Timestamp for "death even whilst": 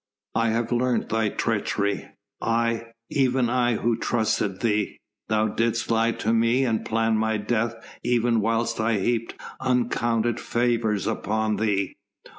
7.37-8.79